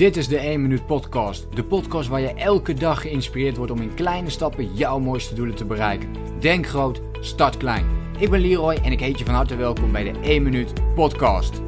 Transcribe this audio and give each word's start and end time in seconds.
Dit 0.00 0.16
is 0.16 0.28
de 0.28 0.38
1 0.38 0.62
Minuut 0.62 0.86
Podcast. 0.86 1.46
De 1.56 1.64
podcast 1.64 2.08
waar 2.08 2.20
je 2.20 2.34
elke 2.34 2.74
dag 2.74 3.00
geïnspireerd 3.00 3.56
wordt 3.56 3.72
om 3.72 3.80
in 3.80 3.94
kleine 3.94 4.30
stappen 4.30 4.74
jouw 4.74 4.98
mooiste 4.98 5.34
doelen 5.34 5.54
te 5.54 5.64
bereiken. 5.64 6.08
Denk 6.38 6.66
groot, 6.66 7.00
start 7.20 7.56
klein. 7.56 7.86
Ik 8.18 8.30
ben 8.30 8.40
Leroy 8.40 8.74
en 8.74 8.92
ik 8.92 9.00
heet 9.00 9.18
je 9.18 9.24
van 9.24 9.34
harte 9.34 9.56
welkom 9.56 9.92
bij 9.92 10.12
de 10.12 10.20
1 10.20 10.42
Minuut 10.42 10.94
Podcast. 10.94 11.60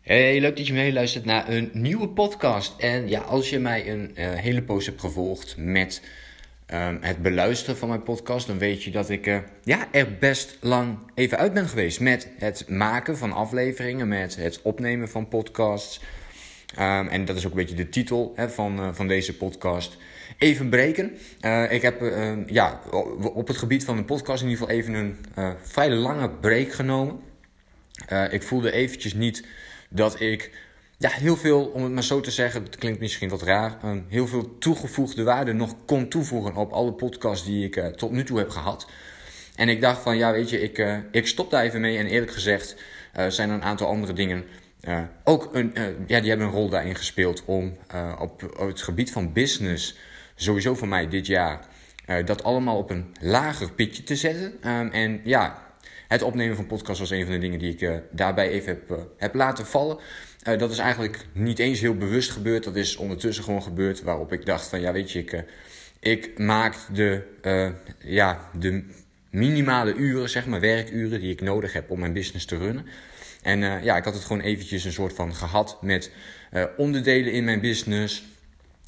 Hey, 0.00 0.40
leuk 0.40 0.56
dat 0.56 0.66
je 0.66 0.72
meeluistert 0.72 1.24
naar 1.24 1.48
een 1.48 1.70
nieuwe 1.72 2.08
podcast. 2.08 2.78
En 2.78 3.08
ja, 3.08 3.20
als 3.20 3.50
je 3.50 3.58
mij 3.58 3.90
een 3.90 4.10
uh, 4.14 4.30
hele 4.30 4.62
poos 4.62 4.86
hebt 4.86 5.00
gevolgd 5.00 5.54
met 5.58 6.02
um, 6.72 6.98
het 7.00 7.22
beluisteren 7.22 7.76
van 7.76 7.88
mijn 7.88 8.02
podcast, 8.02 8.46
dan 8.46 8.58
weet 8.58 8.82
je 8.82 8.90
dat 8.90 9.10
ik 9.10 9.26
uh, 9.26 9.38
ja, 9.62 9.88
er 9.92 10.18
best 10.18 10.56
lang 10.60 10.98
even 11.14 11.38
uit 11.38 11.52
ben 11.52 11.68
geweest 11.68 12.00
met 12.00 12.28
het 12.38 12.68
maken 12.68 13.16
van 13.16 13.32
afleveringen, 13.32 14.08
met 14.08 14.36
het 14.36 14.62
opnemen 14.62 15.08
van 15.08 15.28
podcasts. 15.28 16.00
Um, 16.78 17.08
en 17.08 17.24
dat 17.24 17.36
is 17.36 17.44
ook 17.44 17.50
een 17.50 17.58
beetje 17.58 17.74
de 17.74 17.88
titel 17.88 18.32
hè, 18.36 18.50
van, 18.50 18.80
uh, 18.80 18.88
van 18.92 19.08
deze 19.08 19.36
podcast. 19.36 19.96
Even 20.38 20.68
breken. 20.68 21.12
Uh, 21.40 21.72
ik 21.72 21.82
heb 21.82 22.00
ja, 22.46 22.80
op 23.34 23.48
het 23.48 23.56
gebied 23.56 23.84
van 23.84 23.96
de 23.96 24.04
podcast 24.04 24.42
in 24.42 24.48
ieder 24.48 24.66
geval 24.66 24.80
even 24.80 24.94
een 24.94 25.16
vrij 25.62 25.90
lange 25.90 26.30
break 26.30 26.72
genomen. 26.72 27.20
ik 28.30 28.42
voelde 28.42 28.72
eventjes 28.72 29.14
niet 29.14 29.46
dat 29.88 30.20
ik 30.20 30.50
ja, 30.98 31.10
heel 31.10 31.36
veel, 31.36 31.64
om 31.64 31.82
het 31.82 31.92
maar 31.92 32.04
zo 32.04 32.20
te 32.20 32.30
zeggen, 32.30 32.62
het 32.62 32.76
klinkt 32.76 33.00
misschien 33.00 33.28
wat 33.28 33.42
raar, 33.42 33.78
um, 33.84 34.04
heel 34.08 34.26
veel 34.26 34.58
toegevoegde 34.58 35.22
waarde 35.22 35.52
nog 35.52 35.74
kon 35.86 36.08
toevoegen 36.08 36.56
op 36.56 36.72
alle 36.72 36.92
podcasts 36.92 37.46
die 37.46 37.64
ik 37.64 37.76
uh, 37.76 37.86
tot 37.86 38.10
nu 38.10 38.24
toe 38.24 38.38
heb 38.38 38.50
gehad. 38.50 38.86
En 39.56 39.68
ik 39.68 39.80
dacht 39.80 40.02
van, 40.02 40.16
ja 40.16 40.32
weet 40.32 40.50
je, 40.50 40.60
ik, 40.60 40.78
uh, 40.78 40.98
ik 41.10 41.26
stop 41.26 41.50
daar 41.50 41.64
even 41.64 41.80
mee. 41.80 41.98
En 41.98 42.06
eerlijk 42.06 42.32
gezegd 42.32 42.76
uh, 43.16 43.26
zijn 43.28 43.48
er 43.48 43.54
een 43.54 43.62
aantal 43.62 43.86
andere 43.86 44.12
dingen 44.12 44.44
ook 45.24 45.48
een, 45.52 45.72
ja, 46.06 46.20
die 46.20 46.28
hebben 46.28 46.46
een 46.46 46.52
rol 46.52 46.68
daarin 46.68 46.94
gespeeld 46.94 47.42
om 47.44 47.76
op, 48.18 48.42
op, 48.58 48.66
het 48.66 48.82
gebied 48.82 49.12
van 49.12 49.32
business, 49.32 49.98
sowieso 50.34 50.74
voor 50.74 50.88
mij 50.88 51.08
dit 51.08 51.26
jaar, 51.26 51.66
dat 52.24 52.42
allemaal 52.42 52.76
op 52.76 52.90
een 52.90 53.14
lager 53.20 53.72
pitje 53.72 54.02
te 54.02 54.16
zetten. 54.16 54.70
Um, 54.70 54.90
en 54.90 55.20
ja, 55.24 55.63
het 56.08 56.22
opnemen 56.22 56.56
van 56.56 56.66
podcast 56.66 56.98
was 56.98 57.10
een 57.10 57.24
van 57.24 57.32
de 57.32 57.38
dingen 57.38 57.58
die 57.58 57.72
ik 57.72 57.80
uh, 57.80 57.94
daarbij 58.10 58.48
even 58.48 58.68
heb, 58.68 59.08
heb 59.16 59.34
laten 59.34 59.66
vallen. 59.66 59.98
Uh, 60.48 60.58
dat 60.58 60.70
is 60.70 60.78
eigenlijk 60.78 61.26
niet 61.32 61.58
eens 61.58 61.80
heel 61.80 61.94
bewust 61.94 62.30
gebeurd. 62.30 62.64
Dat 62.64 62.76
is 62.76 62.96
ondertussen 62.96 63.44
gewoon 63.44 63.62
gebeurd. 63.62 64.02
Waarop 64.02 64.32
ik 64.32 64.46
dacht 64.46 64.68
van 64.68 64.80
ja 64.80 64.92
weet 64.92 65.10
je, 65.10 65.18
ik, 65.18 65.44
ik 66.00 66.38
maak 66.38 66.74
de, 66.92 67.22
ja, 67.98 68.50
de 68.58 68.84
minimale 69.30 69.94
uren, 69.94 70.30
zeg 70.30 70.46
maar 70.46 70.60
werkuren 70.60 71.20
die 71.20 71.32
ik 71.32 71.40
nodig 71.40 71.72
heb 71.72 71.90
om 71.90 71.98
mijn 71.98 72.12
business 72.12 72.46
te 72.46 72.56
runnen. 72.56 72.86
En 73.42 73.60
ja, 73.60 73.96
ik 73.96 74.04
had 74.04 74.14
het 74.14 74.24
gewoon 74.24 74.42
eventjes 74.42 74.84
een 74.84 74.92
soort 74.92 75.14
van 75.14 75.34
gehad 75.34 75.78
met 75.82 76.10
onderdelen 76.76 77.32
in 77.32 77.44
mijn 77.44 77.60
business. 77.60 78.24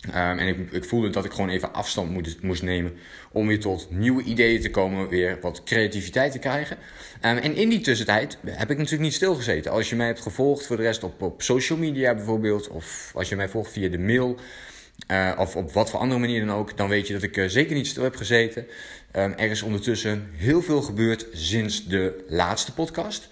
Um, 0.07 0.15
en 0.15 0.47
ik, 0.47 0.73
ik, 0.73 0.85
voelde 0.85 1.11
dat 1.11 1.25
ik 1.25 1.33
gewoon 1.33 1.49
even 1.49 1.73
afstand 1.73 2.11
moest, 2.11 2.43
moest, 2.43 2.63
nemen 2.63 2.97
om 3.37 3.47
weer 3.47 3.61
tot 3.61 3.87
nieuwe 3.91 4.23
ideeën 4.23 4.61
te 4.61 4.71
komen, 4.71 5.09
weer 5.09 5.39
wat 5.41 5.63
creativiteit 5.65 6.33
te 6.33 6.39
krijgen. 6.39 6.77
Um, 6.77 7.37
en 7.37 7.55
in 7.55 7.69
die 7.69 7.81
tussentijd 7.81 8.39
heb 8.45 8.71
ik 8.71 8.77
natuurlijk 8.77 9.03
niet 9.03 9.15
stilgezeten. 9.15 9.73
Als 9.73 9.91
je 9.91 9.97
mij 9.97 10.07
hebt 10.07 10.21
gevolgd 10.21 10.67
voor 10.67 10.77
de 10.77 10.83
rest 10.83 11.05
op, 11.05 11.23
op 11.23 11.43
social 11.43 11.79
media 11.79 12.15
bijvoorbeeld, 12.15 12.69
of 12.69 13.13
als 13.15 13.29
je 13.29 13.37
mij 13.37 13.49
volgt 13.49 13.73
via 13.73 13.89
de 13.89 13.99
mail, 13.99 14.37
uh, 15.11 15.33
of 15.39 15.57
op 15.57 15.73
wat 15.73 15.91
voor 15.91 16.01
andere 16.01 16.21
manier 16.21 16.47
dan 16.47 16.57
ook, 16.57 16.77
dan 16.77 16.89
weet 16.89 17.07
je 17.07 17.13
dat 17.13 17.23
ik 17.23 17.37
uh, 17.37 17.49
zeker 17.49 17.75
niet 17.75 17.87
stil 17.87 18.03
heb 18.03 18.17
gezeten. 18.17 18.67
Um, 19.17 19.35
er 19.37 19.51
is 19.51 19.63
ondertussen 19.63 20.31
heel 20.37 20.63
veel 20.63 20.83
gebeurd 20.83 21.27
sinds 21.33 21.87
de 21.87 22.25
laatste 22.29 22.73
podcast. 22.73 23.29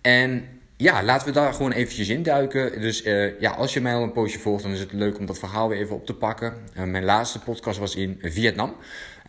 En 0.00 0.48
ja, 0.80 1.02
laten 1.02 1.26
we 1.26 1.32
daar 1.32 1.52
gewoon 1.52 1.72
eventjes 1.72 2.08
induiken. 2.08 2.80
Dus 2.80 3.04
uh, 3.04 3.40
ja, 3.40 3.50
als 3.50 3.72
je 3.72 3.80
mij 3.80 3.94
al 3.94 4.02
een 4.02 4.12
poosje 4.12 4.38
volgt, 4.38 4.62
dan 4.62 4.72
is 4.72 4.80
het 4.80 4.92
leuk 4.92 5.18
om 5.18 5.26
dat 5.26 5.38
verhaal 5.38 5.68
weer 5.68 5.78
even 5.78 5.94
op 5.94 6.06
te 6.06 6.14
pakken. 6.14 6.54
Uh, 6.76 6.84
mijn 6.84 7.04
laatste 7.04 7.38
podcast 7.38 7.78
was 7.78 7.96
in 7.96 8.18
Vietnam. 8.22 8.76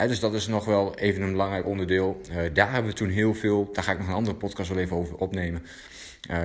Uh, 0.02 0.08
dus 0.08 0.20
dat 0.20 0.34
is 0.34 0.48
nog 0.48 0.66
wel 0.66 0.96
even 0.96 1.22
een 1.22 1.32
belangrijk 1.32 1.66
onderdeel. 1.66 2.22
daar 2.54 2.72
hebben 2.72 2.92
we 2.92 2.98
toen 2.98 3.10
heel 3.10 3.34
veel, 3.34 3.70
daar 3.74 3.84
ga 3.84 3.92
ik 3.92 3.98
nog 3.98 4.08
een 4.08 4.14
andere 4.14 4.36
podcast 4.36 4.70
wel 4.70 4.78
even 4.78 4.96
over 4.96 5.16
opnemen. 5.16 5.66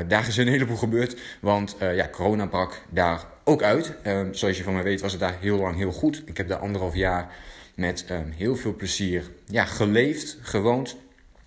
daar 0.09 0.29
is 0.29 0.37
een 0.37 0.49
heleboel 0.49 0.77
gebeurd, 0.77 1.17
want 1.41 1.77
ja, 1.81 2.09
corona 2.09 2.47
brak 2.47 2.83
daar 2.89 3.25
ook 3.45 3.63
uit. 3.63 3.93
zoals 4.31 4.57
je 4.57 4.63
van 4.63 4.73
mij 4.73 4.83
weet 4.83 5.01
was 5.01 5.13
het 5.13 5.21
daar 5.21 5.37
heel 5.41 5.57
lang 5.57 5.77
heel 5.77 5.93
goed. 5.93 6.23
Ik 6.25 6.37
heb 6.37 6.49
daar 6.49 6.59
anderhalf 6.59 6.95
jaar 6.95 7.35
met 7.75 8.05
heel 8.37 8.57
veel 8.57 8.75
plezier 8.75 9.31
ja, 9.47 9.65
geleefd, 9.65 10.39
gewoond. 10.41 10.97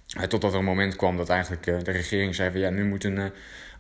Totdat 0.10 0.54
er 0.54 0.60
een 0.60 0.66
moment 0.66 0.96
kwam 0.96 1.18
dat 1.18 1.30
eigenlijk 1.30 1.68
uh, 1.68 1.78
de 1.84 1.92
regering 1.92 2.36
zei 2.36 2.52
van 2.52 2.60
ja, 2.60 2.70
nu 2.70 2.86
moeten 2.86 3.16
uh, 3.16 3.26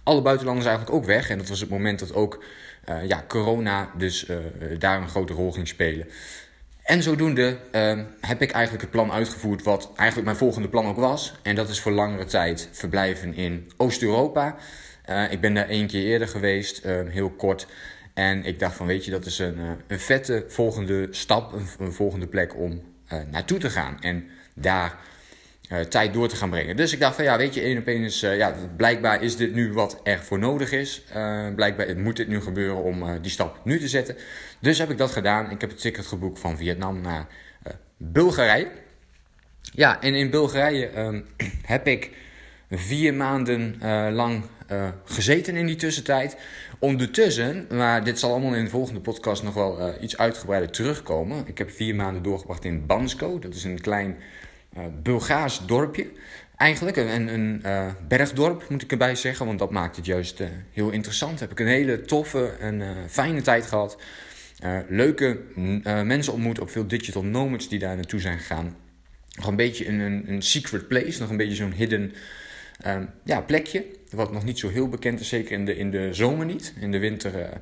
alle 0.04 0.22
buitenlanders 0.22 0.68
eigenlijk 0.68 0.98
ook 0.98 1.06
weg. 1.06 1.30
En 1.30 1.38
dat 1.38 1.48
was 1.48 1.60
het 1.60 1.70
moment 1.70 2.00
dat 2.00 2.14
ook 2.14 2.44
ja, 3.08 3.24
corona 3.28 3.92
dus 3.98 4.26
daar 4.78 5.02
een 5.02 5.10
grote 5.10 5.34
rol 5.34 5.52
ging 5.52 5.68
spelen. 5.68 6.08
En 6.84 7.04
zodoende 7.04 7.58
heb 8.22 8.42
ik 8.42 8.52
eigenlijk 8.52 8.82
het 8.82 8.92
plan 8.92 9.12
uitgevoerd 9.12 9.64
wat 9.64 9.92
eigenlijk 9.96 10.26
mijn 10.26 10.38
volgende 10.38 10.70
plan 10.70 10.86
ook 10.86 10.98
was. 10.98 11.34
En 11.42 11.56
dat 11.56 11.70
is 11.70 11.80
voor 11.80 11.92
langere 11.92 12.26
tijd 12.26 12.70
verblijven 12.72 13.34
in 13.34 13.72
Oost-Europa. 13.78 14.56
ik 15.30 15.42
ben 15.42 15.54
daar 15.54 15.68
één 15.68 15.88
keer 15.88 16.04
eerder 16.04 16.28
geweest, 16.28 16.84
heel 17.10 17.30
kort. 17.30 17.68
En 18.14 18.46
ik 18.46 18.60
dacht 18.60 18.76
van 18.76 18.86
weet 18.86 19.06
je, 19.06 19.12
dat 19.12 19.26
is 19.26 19.40
een, 19.40 19.58
een 19.88 20.00
vette 20.00 20.46
volgende 20.48 21.08
stap, 21.12 21.54
een, 21.54 21.68
een 21.80 21.94
volgende 21.94 22.28
plek 22.28 22.56
om 22.56 22.82
naartoe 23.32 23.60
te 23.60 23.70
gaan. 23.70 23.98
En 24.02 24.30
daar 24.54 24.98
uh, 25.69 25.80
tijd 25.80 26.13
door 26.13 26.28
te 26.28 26.35
gaan 26.35 26.50
brengen. 26.50 26.75
Dus 26.75 26.94
ik 26.94 27.00
dacht 27.00 27.16
van 27.16 27.24
ja, 27.24 27.38
weet 27.38 27.53
je, 27.53 27.62
één 27.62 27.78
op 27.78 27.88
één 27.88 28.03
is, 28.03 28.24
uh, 28.24 28.38
ja, 28.38 28.56
blijkbaar 28.78 29.24
is 29.24 29.35
dit 29.35 29.53
nu 29.53 29.74
wat 29.74 30.00
er 30.03 30.19
voor 30.19 30.40
nodig 30.40 30.72
is. 30.72 31.03
Uh, 31.16 31.53
blijkbaar 31.56 31.97
moet 31.97 32.16
dit 32.16 32.28
nu 32.28 32.41
gebeuren 32.41 32.84
om 32.84 33.22
die 33.22 33.31
stap 33.31 33.59
nu 33.63 33.80
te 33.80 33.88
zetten. 33.88 34.16
Dus 34.59 34.78
heb 34.78 34.90
ik 34.90 34.97
dat 34.97 35.12
gedaan. 35.12 35.52
Ik 35.52 35.62
heb 35.62 35.69
het 35.69 35.81
ticket 35.81 36.06
geboekt 36.06 36.40
van 36.40 36.57
Vietnam 36.57 37.02
naar 37.02 37.28
Bulgarije. 37.97 38.68
Ja, 39.62 40.02
en 40.02 40.16
in 40.16 40.30
Bulgarije 40.30 40.97
um, 40.97 41.25
heb 41.66 41.88
ik 41.88 42.12
vier 42.69 43.13
maanden 43.13 43.75
lang 44.13 44.44
gezeten 45.06 45.56
in 45.56 45.66
die 45.66 45.75
tussentijd. 45.75 46.38
Ondertussen, 46.80 47.68
maar 47.72 48.03
dit 48.03 48.19
zal 48.19 48.31
allemaal 48.31 48.53
in 48.53 48.63
de 48.63 48.69
volgende 48.69 49.00
podcast 49.00 49.44
nog 49.44 49.53
wel 49.53 49.94
iets 50.01 50.18
uitgebreider 50.18 50.72
terugkomen. 50.72 51.44
Ik 51.47 51.57
heb 51.57 51.72
vier 51.72 51.96
maanden 51.96 52.24
doorgebracht 52.24 52.66
in 52.66 52.86
Bansko. 52.86 53.40
Dat 53.40 53.53
is 53.56 53.63
een 53.63 53.81
klein 53.81 54.18
Bulgaars 55.03 55.66
dorpje. 55.66 56.07
Eigenlijk 56.56 56.97
een, 56.97 57.34
een 57.34 57.62
uh, 57.66 57.91
bergdorp 58.07 58.69
moet 58.69 58.81
ik 58.81 58.91
erbij 58.91 59.16
zeggen, 59.16 59.46
want 59.46 59.59
dat 59.59 59.72
maakt 59.72 59.96
het 59.96 60.06
juist 60.06 60.40
uh, 60.40 60.47
heel 60.72 60.90
interessant. 60.90 61.40
Heb 61.40 61.52
ik 61.52 61.59
een 61.59 61.68
hele 61.68 62.02
toffe 62.02 62.47
en 62.59 62.81
fijne 63.09 63.41
tijd 63.41 63.66
gehad. 63.66 63.97
leuke 64.88 65.40
mensen 65.84 66.34
ontmoet, 66.34 66.59
ook 66.59 66.69
veel 66.69 66.88
digital 66.88 67.24
nomads 67.24 67.69
die 67.69 67.80
daar 67.80 67.96
naartoe 67.96 68.19
zijn 68.19 68.38
gegaan. 68.38 68.75
Nog 69.35 69.47
een 69.47 69.56
beetje 69.56 69.88
een, 69.88 70.00
een, 70.00 70.24
een 70.31 70.41
secret 70.41 70.88
place, 70.88 71.19
nog 71.19 71.30
een 71.30 71.38
beetje 71.38 71.56
zo'n 71.56 71.72
hidden 71.72 72.13
ja, 73.24 73.41
plekje. 73.41 73.86
Wat 74.09 74.31
nog 74.31 74.44
niet 74.44 74.59
zo 74.59 74.69
heel 74.69 74.90
bekend 74.90 75.19
is, 75.19 75.30
zeker 75.30 75.51
in 75.51 75.66
de, 75.66 75.78
in 75.78 75.91
de 75.91 76.13
zomer 76.13 76.46
niet. 76.46 76.74
In 76.80 76.91
de 76.91 77.00
winter 77.00 77.62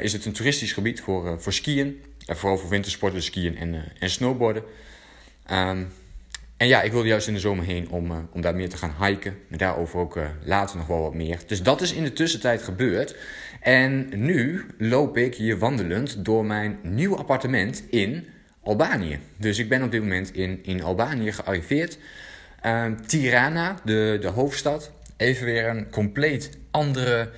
is 0.00 0.12
het 0.12 0.24
een 0.24 0.32
toeristisch 0.32 0.72
gebied 0.72 1.00
voor, 1.00 1.40
voor 1.42 1.52
skiën. 1.52 2.02
vooral 2.26 2.58
voor 2.58 2.70
wintersporten, 2.70 3.22
skiën 3.22 3.56
en, 3.56 3.84
en 3.98 4.10
snowboarden. 4.10 4.62
Um, 5.52 5.88
ja, 6.66 6.82
ik 6.82 6.92
wilde 6.92 7.08
juist 7.08 7.28
in 7.28 7.34
de 7.34 7.40
zomer 7.40 7.64
heen 7.64 7.88
om, 7.90 8.10
uh, 8.10 8.18
om 8.32 8.40
daar 8.40 8.54
meer 8.54 8.68
te 8.68 8.76
gaan 8.76 8.94
hiken. 9.00 9.36
En 9.50 9.58
daarover 9.58 9.98
ook 9.98 10.16
uh, 10.16 10.26
later 10.44 10.76
nog 10.76 10.86
wel 10.86 11.02
wat 11.02 11.14
meer. 11.14 11.38
Dus 11.46 11.62
dat 11.62 11.80
is 11.80 11.92
in 11.92 12.04
de 12.04 12.12
tussentijd 12.12 12.62
gebeurd. 12.62 13.16
En 13.60 14.08
nu 14.14 14.66
loop 14.78 15.16
ik 15.16 15.34
hier 15.34 15.58
wandelend 15.58 16.24
door 16.24 16.44
mijn 16.44 16.78
nieuwe 16.82 17.16
appartement 17.16 17.84
in 17.90 18.26
Albanië. 18.62 19.18
Dus 19.36 19.58
ik 19.58 19.68
ben 19.68 19.82
op 19.82 19.90
dit 19.90 20.00
moment 20.00 20.34
in, 20.34 20.60
in 20.62 20.82
Albanië 20.82 21.32
gearriveerd. 21.32 21.98
Uh, 22.66 22.86
Tirana, 23.06 23.76
de, 23.84 24.18
de 24.20 24.28
hoofdstad. 24.28 24.92
Even 25.16 25.44
weer 25.44 25.68
een 25.68 25.90
compleet 25.90 26.50
andere 26.70 27.30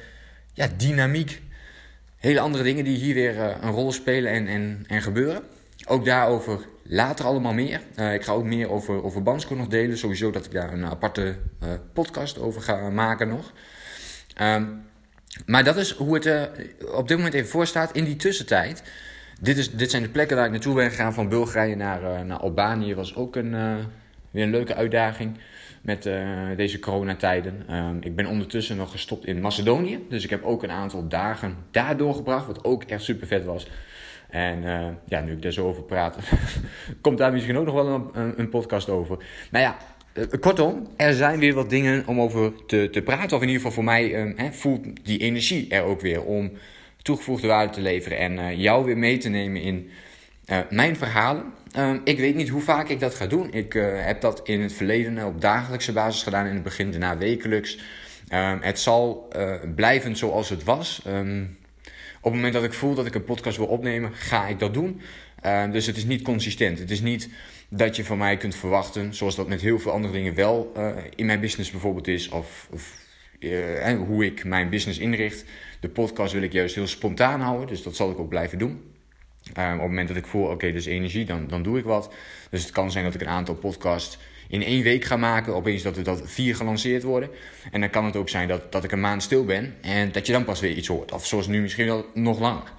ja, 0.52 0.68
dynamiek. 0.76 1.42
Hele 2.16 2.40
andere 2.40 2.64
dingen 2.64 2.84
die 2.84 2.96
hier 2.96 3.14
weer 3.14 3.34
uh, 3.34 3.54
een 3.60 3.70
rol 3.70 3.92
spelen 3.92 4.32
en, 4.32 4.46
en, 4.46 4.84
en 4.86 5.02
gebeuren. 5.02 5.42
Ook 5.86 6.04
daarover 6.04 6.66
later 6.88 7.24
allemaal 7.24 7.52
meer. 7.52 7.80
Uh, 7.98 8.14
ik 8.14 8.22
ga 8.22 8.32
ook 8.32 8.44
meer 8.44 8.70
over, 8.70 9.04
over 9.04 9.22
Bansko 9.22 9.54
nog 9.54 9.68
delen. 9.68 9.98
Sowieso 9.98 10.30
dat 10.30 10.44
ik 10.44 10.52
daar 10.52 10.72
een 10.72 10.84
aparte 10.84 11.36
uh, 11.62 11.68
podcast 11.92 12.38
over 12.38 12.62
ga 12.62 12.90
maken 12.90 13.28
nog. 13.28 13.52
Um, 14.42 14.84
maar 15.46 15.64
dat 15.64 15.76
is 15.76 15.92
hoe 15.92 16.14
het 16.14 16.26
uh, 16.26 16.42
op 16.94 17.08
dit 17.08 17.16
moment 17.16 17.34
even 17.34 17.48
voor 17.48 17.66
staat. 17.66 17.92
In 17.92 18.04
die 18.04 18.16
tussentijd. 18.16 18.82
Dit, 19.40 19.58
is, 19.58 19.70
dit 19.70 19.90
zijn 19.90 20.02
de 20.02 20.08
plekken 20.08 20.36
waar 20.36 20.44
ik 20.44 20.50
naartoe 20.50 20.74
ben 20.74 20.90
gegaan. 20.90 21.14
Van 21.14 21.28
Bulgarije 21.28 21.76
naar, 21.76 22.24
naar 22.24 22.38
Albanië 22.38 22.94
was 22.94 23.14
ook 23.14 23.36
een, 23.36 23.50
weer 24.30 24.42
een 24.42 24.50
leuke 24.50 24.74
uitdaging. 24.74 25.38
Met 25.82 26.02
deze 26.56 26.78
coronatijden. 26.78 27.74
Um, 27.74 27.98
ik 28.00 28.16
ben 28.16 28.26
ondertussen 28.26 28.76
nog 28.76 28.90
gestopt 28.90 29.26
in 29.26 29.40
Macedonië. 29.40 30.06
Dus 30.08 30.24
ik 30.24 30.30
heb 30.30 30.44
ook 30.44 30.62
een 30.62 30.70
aantal 30.70 31.08
dagen 31.08 31.56
daar 31.70 31.96
doorgebracht. 31.96 32.46
Wat 32.46 32.64
ook 32.64 32.82
echt 32.82 33.02
super 33.02 33.26
vet 33.26 33.44
was. 33.44 33.68
En 34.36 34.62
uh, 34.62 34.86
ja, 35.06 35.20
nu 35.20 35.32
ik 35.32 35.42
daar 35.42 35.52
zo 35.52 35.66
over 35.66 35.82
praat, 35.82 36.16
komt 37.00 37.18
daar 37.18 37.32
misschien 37.32 37.56
ook 37.56 37.64
nog 37.64 37.74
wel 37.74 38.10
een, 38.12 38.34
een, 38.36 38.48
podcast 38.48 38.88
over. 38.88 39.24
Nou 39.50 39.64
ja, 39.64 39.76
kortom, 40.40 40.86
er 40.96 41.14
zijn 41.14 41.38
weer 41.38 41.54
wat 41.54 41.70
dingen 41.70 42.06
om 42.06 42.20
over 42.20 42.66
te, 42.66 42.88
te 42.92 43.02
praten. 43.02 43.36
Of 43.36 43.42
in 43.42 43.48
ieder 43.48 43.56
geval 43.56 43.72
voor 43.72 43.84
mij 43.84 44.32
hè, 44.36 44.52
voelt 44.52 44.86
die 45.06 45.18
energie 45.18 45.68
er 45.68 45.82
ook 45.82 46.00
weer 46.00 46.22
om 46.22 46.52
toegevoegde 47.02 47.46
waarde 47.46 47.72
te 47.72 47.80
leveren 47.80 48.18
en 48.18 48.58
jou 48.58 48.84
weer 48.84 48.98
mee 48.98 49.18
te 49.18 49.28
nemen 49.28 49.62
in 49.62 49.90
mijn 50.70 50.96
verhalen. 50.96 51.44
Ehm, 51.72 51.98
ik 52.04 52.18
weet 52.18 52.34
niet 52.34 52.48
hoe 52.48 52.62
vaak 52.62 52.88
ik 52.88 53.00
dat 53.00 53.14
ga 53.14 53.26
doen. 53.26 53.52
Ik 53.52 53.72
heb 53.96 54.20
dat 54.20 54.40
in 54.44 54.60
het 54.60 54.72
verleden 54.72 55.26
op 55.26 55.40
dagelijkse 55.40 55.92
basis 55.92 56.22
gedaan. 56.22 56.46
In 56.46 56.54
het 56.54 56.62
begin 56.62 56.90
daarna 56.90 57.18
wekelijks. 57.18 57.78
Um, 58.32 58.58
het 58.60 58.78
zal 58.78 59.28
blijven 59.74 60.16
zoals 60.16 60.48
het 60.48 60.64
was. 60.64 61.02
Op 62.26 62.32
het 62.32 62.40
moment 62.40 62.62
dat 62.62 62.72
ik 62.72 62.78
voel 62.78 62.94
dat 62.94 63.06
ik 63.06 63.14
een 63.14 63.24
podcast 63.24 63.56
wil 63.56 63.66
opnemen, 63.66 64.14
ga 64.14 64.46
ik 64.46 64.58
dat 64.58 64.74
doen. 64.74 65.00
Uh, 65.44 65.72
dus 65.72 65.86
het 65.86 65.96
is 65.96 66.04
niet 66.04 66.22
consistent. 66.22 66.78
Het 66.78 66.90
is 66.90 67.00
niet 67.00 67.28
dat 67.68 67.96
je 67.96 68.04
van 68.04 68.18
mij 68.18 68.36
kunt 68.36 68.54
verwachten, 68.54 69.14
zoals 69.14 69.36
dat 69.36 69.48
met 69.48 69.60
heel 69.60 69.78
veel 69.78 69.92
andere 69.92 70.12
dingen 70.12 70.34
wel 70.34 70.72
uh, 70.76 70.96
in 71.14 71.26
mijn 71.26 71.40
business 71.40 71.70
bijvoorbeeld 71.70 72.08
is, 72.08 72.28
of, 72.28 72.68
of 72.70 72.94
hoe 74.06 74.24
ik 74.24 74.44
mijn 74.44 74.70
business 74.70 74.98
inricht. 74.98 75.44
De 75.80 75.88
podcast 75.88 76.32
wil 76.32 76.42
ik 76.42 76.52
juist 76.52 76.74
heel 76.74 76.86
spontaan 76.86 77.40
houden, 77.40 77.66
dus 77.66 77.82
dat 77.82 77.96
zal 77.96 78.10
ik 78.10 78.18
ook 78.18 78.28
blijven 78.28 78.58
doen. 78.58 78.82
op 79.48 79.54
het 79.54 79.76
moment 79.76 80.08
dat 80.08 80.16
ik 80.16 80.26
voel, 80.26 80.46
oké, 80.46 80.72
dus 80.72 80.86
energie, 80.86 81.24
dan, 81.24 81.46
dan 81.46 81.62
doe 81.62 81.78
ik 81.78 81.84
wat. 81.84 82.14
Dus 82.50 82.62
het 82.62 82.72
kan 82.72 82.90
zijn 82.90 83.04
dat 83.04 83.14
ik 83.14 83.20
een 83.20 83.28
aantal 83.28 83.54
podcasts 83.54 84.18
in 84.48 84.62
één 84.62 84.82
week 84.82 85.04
ga 85.04 85.16
maken. 85.16 85.54
Opeens 85.54 85.82
dat 85.82 85.96
er 85.96 86.04
dat 86.04 86.20
vier 86.24 86.56
gelanceerd 86.56 87.02
worden. 87.02 87.30
En 87.72 87.80
dan 87.80 87.90
kan 87.90 88.04
het 88.04 88.16
ook 88.16 88.28
zijn 88.28 88.48
dat, 88.48 88.72
dat 88.72 88.84
ik 88.84 88.92
een 88.92 89.00
maand 89.00 89.22
stil 89.22 89.44
ben. 89.44 89.74
En 89.80 90.12
dat 90.12 90.26
je 90.26 90.32
dan 90.32 90.44
pas 90.44 90.60
weer 90.60 90.72
iets 90.72 90.88
hoort. 90.88 91.12
Of 91.12 91.26
zoals 91.26 91.46
nu 91.46 91.60
misschien 91.60 91.86
wel 91.86 92.06
nog 92.14 92.38
langer. 92.38 92.72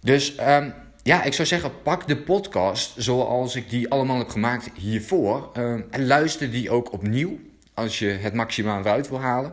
Dus 0.00 0.34
um, 0.40 0.74
ja, 1.02 1.22
ik 1.22 1.32
zou 1.32 1.48
zeggen, 1.48 1.82
pak 1.82 2.08
de 2.08 2.16
podcast 2.16 2.94
zoals 2.96 3.56
ik 3.56 3.70
die 3.70 3.90
allemaal 3.90 4.18
heb 4.18 4.28
gemaakt 4.28 4.70
hiervoor. 4.74 5.50
Um, 5.56 5.86
en 5.90 6.06
luister 6.06 6.50
die 6.50 6.70
ook 6.70 6.92
opnieuw. 6.92 7.38
Als 7.74 7.98
je 7.98 8.06
het 8.06 8.34
maximaal 8.34 8.80
eruit 8.80 9.08
wil 9.08 9.20
halen. 9.20 9.52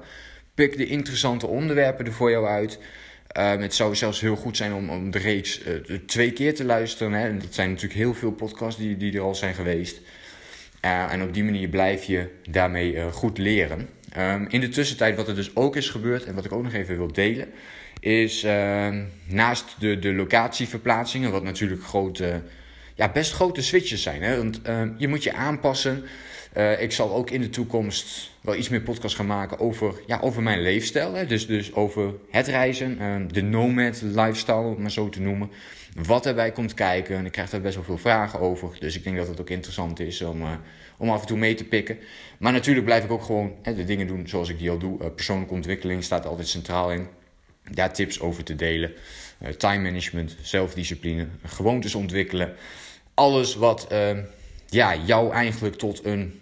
Pik 0.53 0.77
de 0.77 0.85
interessante 0.85 1.47
onderwerpen 1.47 2.05
er 2.05 2.13
voor 2.13 2.31
jou 2.31 2.45
uit. 2.45 2.79
Um, 3.37 3.61
het 3.61 3.73
zou 3.73 3.95
zelfs 3.95 4.21
heel 4.21 4.35
goed 4.35 4.57
zijn 4.57 4.73
om, 4.73 4.89
om 4.89 5.11
de 5.11 5.17
reeks 5.17 5.61
uh, 5.65 5.97
twee 6.05 6.31
keer 6.31 6.55
te 6.55 6.65
luisteren. 6.65 7.13
Hè. 7.13 7.27
En 7.27 7.39
dat 7.39 7.53
zijn 7.53 7.69
natuurlijk 7.69 7.99
heel 7.99 8.13
veel 8.13 8.31
podcasts 8.31 8.79
die, 8.79 8.97
die 8.97 9.13
er 9.13 9.21
al 9.21 9.35
zijn 9.35 9.53
geweest. 9.53 10.01
Uh, 10.85 11.13
en 11.13 11.23
op 11.23 11.33
die 11.33 11.43
manier 11.43 11.67
blijf 11.67 12.03
je 12.03 12.27
daarmee 12.49 12.93
uh, 12.93 13.05
goed 13.11 13.37
leren. 13.37 13.89
Um, 14.17 14.47
in 14.49 14.59
de 14.59 14.69
tussentijd, 14.69 15.15
wat 15.15 15.27
er 15.27 15.35
dus 15.35 15.55
ook 15.55 15.75
is 15.75 15.89
gebeurd 15.89 16.25
en 16.25 16.35
wat 16.35 16.45
ik 16.45 16.51
ook 16.51 16.63
nog 16.63 16.73
even 16.73 16.97
wil 16.97 17.11
delen, 17.11 17.47
is 17.99 18.43
uh, 18.43 18.87
naast 19.25 19.75
de, 19.79 19.99
de 19.99 20.13
locatieverplaatsingen, 20.13 21.31
wat 21.31 21.43
natuurlijk 21.43 21.83
grote, 21.83 22.41
ja, 22.95 23.11
best 23.11 23.33
grote 23.33 23.61
switches 23.61 24.01
zijn. 24.01 24.21
Hè? 24.21 24.37
Want 24.37 24.61
ehm, 24.61 24.91
je 24.97 25.07
moet 25.07 25.23
je 25.23 25.33
aanpassen. 25.33 26.03
Uh, 26.57 26.81
ik 26.81 26.91
zal 26.91 27.13
ook 27.13 27.29
in 27.29 27.41
de 27.41 27.49
toekomst 27.49 28.31
wel 28.41 28.55
iets 28.55 28.69
meer 28.69 28.81
podcast 28.81 29.15
gaan 29.15 29.25
maken 29.25 29.59
over, 29.59 29.93
ja, 30.07 30.19
over 30.19 30.43
mijn 30.43 30.61
leefstijl. 30.61 31.13
Hè? 31.13 31.25
Dus, 31.25 31.47
dus 31.47 31.73
over 31.73 32.13
het 32.29 32.47
reizen, 32.47 32.99
ehm, 32.99 33.27
de 33.27 33.41
nomad 33.41 34.01
lifestyle, 34.01 34.57
om 34.57 34.69
het 34.69 34.79
maar 34.79 34.91
zo 34.91 35.09
te 35.09 35.21
noemen 35.21 35.49
wat 35.95 36.25
erbij 36.25 36.51
komt 36.51 36.73
kijken. 36.73 37.15
En 37.17 37.25
ik 37.25 37.31
krijg 37.31 37.49
daar 37.49 37.61
best 37.61 37.75
wel 37.75 37.83
veel 37.83 37.97
vragen 37.97 38.39
over. 38.39 38.69
Dus 38.79 38.95
ik 38.95 39.03
denk 39.03 39.17
dat 39.17 39.27
het 39.27 39.41
ook 39.41 39.49
interessant 39.49 39.99
is 39.99 40.21
om, 40.21 40.41
uh, 40.41 40.51
om 40.97 41.09
af 41.09 41.21
en 41.21 41.27
toe 41.27 41.37
mee 41.37 41.55
te 41.55 41.63
pikken. 41.63 41.97
Maar 42.37 42.51
natuurlijk 42.51 42.85
blijf 42.85 43.03
ik 43.03 43.11
ook 43.11 43.23
gewoon 43.23 43.55
hè, 43.61 43.75
de 43.75 43.83
dingen 43.83 44.07
doen 44.07 44.27
zoals 44.27 44.49
ik 44.49 44.57
die 44.57 44.69
al 44.69 44.77
doe. 44.77 44.99
Uh, 45.01 45.07
persoonlijke 45.15 45.53
ontwikkeling 45.53 46.03
staat 46.03 46.25
altijd 46.25 46.47
centraal 46.47 46.91
in. 46.91 47.07
Daar 47.71 47.93
tips 47.93 48.19
over 48.19 48.43
te 48.43 48.55
delen. 48.55 48.93
Time 49.57 49.81
management, 49.83 50.35
zelfdiscipline, 50.41 51.27
gewoontes 51.45 51.95
ontwikkelen. 51.95 52.55
Alles 53.13 53.55
wat 53.55 53.87
ja, 54.69 54.95
jou 54.95 55.33
eigenlijk 55.33 55.75
tot 55.75 56.05
een, 56.05 56.39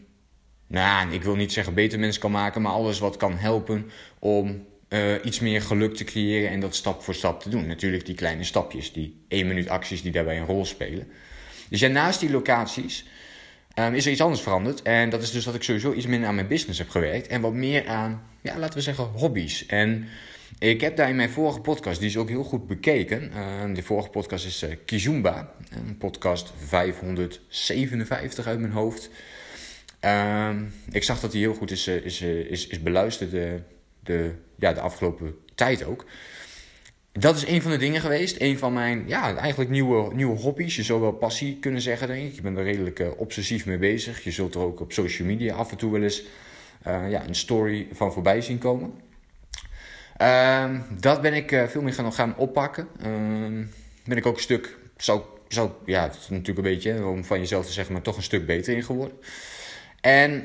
nou, 0.68 1.12
ik 1.12 1.24
wil 1.24 1.36
niet 1.36 1.54
zeggen 1.54 1.74
beter 1.74 2.00
mens 2.00 2.18
kan 2.18 2.32
maken, 2.32 2.62
maar 2.62 2.72
alles 2.72 3.00
wat 3.00 3.18
kan 3.18 3.38
helpen 3.38 3.92
om 4.20 4.66
uh, 4.90 5.14
iets 5.24 5.40
meer 5.40 5.62
geluk 5.62 5.96
te 5.96 6.04
creëren 6.04 6.50
en 6.50 6.60
dat 6.60 6.76
stap 6.76 7.02
voor 7.04 7.16
stap 7.16 7.42
te 7.42 7.50
doen. 7.50 7.68
Natuurlijk 7.68 8.06
die 8.06 8.16
kleine 8.16 8.44
stapjes, 8.44 8.94
die 8.94 9.26
één 9.28 9.48
minuut 9.48 9.70
acties 9.70 10.02
die 10.02 10.12
daarbij 10.12 10.38
een 10.38 10.46
rol 10.46 10.66
spelen. 10.66 11.08
Dus 11.70 11.80
ja, 11.80 11.88
naast 11.88 12.20
die 12.20 12.32
locaties 12.32 13.06
um, 13.80 13.94
is 13.94 14.06
er 14.06 14.12
iets 14.12 14.22
anders 14.22 14.42
veranderd. 14.42 14.82
En 14.82 15.10
dat 15.10 15.22
is 15.22 15.32
dus 15.32 15.44
dat 15.44 15.56
ik 15.56 15.64
sowieso 15.64 15.94
iets 15.94 16.06
minder 16.06 16.30
aan 16.30 16.36
mijn 16.36 16.48
business 16.48 16.80
heb 16.80 16.90
gewerkt. 16.90 17.28
En 17.28 17.42
wat 17.42 17.54
meer 17.54 17.88
aan, 17.88 18.24
ja, 18.42 18.58
laten 18.58 18.78
we 18.78 18.84
zeggen, 18.84 19.04
hobby's. 19.04 19.66
En 19.66 20.08
ik 20.60 20.82
heb 20.82 20.96
daar 20.96 21.10
in 21.10 21.16
mijn 21.16 21.30
vorige 21.30 21.60
podcast, 21.60 22.00
die 22.00 22.10
is 22.10 22.18
ook 22.18 22.30
heel 22.30 22.44
goed 22.44 22.68
bekeken. 22.68 23.32
Uh, 23.34 23.76
de 23.76 23.84
vorige 23.84 24.10
podcast 24.10 24.46
is 24.46 24.64
uh, 24.64 24.70
Kizumba. 24.86 25.52
Een 25.70 25.98
podcast 25.98 26.54
557 26.66 28.48
uit 28.48 28.60
mijn 28.60 28.72
hoofd. 28.72 29.10
Uh, 30.06 30.50
ik 30.92 31.04
zag 31.04 31.20
dat 31.20 31.32
die 31.32 31.42
heel 31.42 31.54
goed 31.54 31.72
is, 31.72 31.88
is, 31.88 32.22
is, 32.22 32.68
is 32.68 32.82
beluisterd 32.82 33.32
de, 34.04 34.32
ja, 34.60 34.74
de 34.74 34.80
afgelopen 34.80 35.36
tijd 35.56 35.84
ook. 35.84 36.06
Dat 37.12 37.36
is 37.36 37.48
een 37.48 37.62
van 37.62 37.72
de 37.72 37.78
dingen 37.78 38.02
geweest. 38.02 38.42
Een 38.42 38.58
van 38.58 38.74
mijn 38.74 39.04
ja, 39.08 39.36
eigenlijk 39.36 39.70
nieuwe, 39.70 40.14
nieuwe 40.14 40.38
hobby's. 40.40 40.76
Je 40.76 40.84
zou 40.84 41.02
wel 41.02 41.12
passie 41.12 41.58
kunnen 41.60 41.82
zeggen, 41.82 42.08
denk 42.08 42.28
ik. 42.28 42.36
Ik 42.36 42.42
ben 42.42 42.58
er 42.58 42.64
redelijk 42.64 43.04
obsessief 43.18 43.66
mee 43.66 43.78
bezig. 43.78 44.24
Je 44.24 44.32
zult 44.32 44.56
er 44.56 44.62
ook 44.62 44.80
op 44.80 44.92
social 44.92 45.28
media 45.28 45.56
af 45.56 45.72
en 45.72 45.78
toe 45.78 45.92
wel 45.92 46.04
eens 46.04 46.24
ja, 46.84 47.28
een 47.28 47.36
story 47.36 47.88
van 47.92 48.14
voorbij 48.14 48.42
zien 48.42 48.58
komen. 48.58 48.94
Uh, 50.22 50.80
dat 51.00 51.22
ben 51.22 51.34
ik 51.34 51.52
uh, 51.52 51.64
veel 51.68 51.82
meer 51.82 51.94
gaan, 51.94 52.14
gaan 52.14 52.36
oppakken. 52.38 52.88
Ehm, 53.02 53.66
ben 54.06 54.18
ik 54.18 54.26
ook 54.26 54.36
een 54.36 54.42
stuk, 54.42 54.78
zou, 54.98 55.22
zou, 55.48 55.72
ja, 55.86 56.04
het 56.04 56.16
is 56.16 56.30
natuurlijk 56.30 56.58
een 56.58 56.74
beetje 56.74 57.06
om 57.06 57.26
van 57.26 57.40
jezelf 57.40 57.66
te 57.66 57.72
zeggen, 57.72 57.94
maar 57.94 58.02
toch 58.02 58.18
een 58.18 58.24
stuk 58.24 58.46
beter 58.46 58.76
in 58.76 58.84
geworden. 58.84 59.18
En 60.02 60.44